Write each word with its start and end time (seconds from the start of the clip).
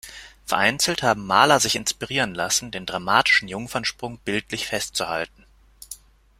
Vereinzelt 0.45 1.03
haben 1.03 1.27
Maler 1.27 1.59
sich 1.59 1.75
inspirieren 1.75 2.33
lassen, 2.33 2.71
den 2.71 2.87
dramatischen 2.87 3.47
„Jungfernsprung“ 3.47 4.17
bildlich 4.17 4.65
festzuhalten. 4.65 5.45